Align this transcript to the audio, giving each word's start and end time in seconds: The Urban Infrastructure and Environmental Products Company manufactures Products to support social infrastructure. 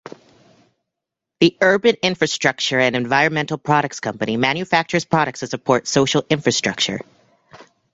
The 1.41 1.55
Urban 1.61 1.95
Infrastructure 2.01 2.79
and 2.79 2.95
Environmental 2.95 3.59
Products 3.59 3.99
Company 3.99 4.35
manufactures 4.35 5.05
Products 5.05 5.41
to 5.41 5.45
support 5.47 5.85
social 5.87 6.25
infrastructure. 6.27 7.01